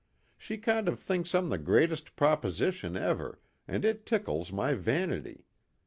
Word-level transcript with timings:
She 0.35 0.57
kind 0.57 0.87
of 0.87 0.99
thinks 0.99 1.35
I'm 1.35 1.49
the 1.49 1.59
greatest 1.59 2.15
proposition 2.15 2.97
ever, 2.97 3.39
and 3.67 3.85
it 3.85 4.03
tickles 4.03 4.51
my 4.51 4.73
vanity. 4.73 5.45